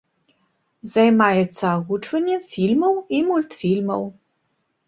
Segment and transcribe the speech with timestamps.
[0.93, 4.01] Займаецца агучваннем фільмаў і мультфільмаў.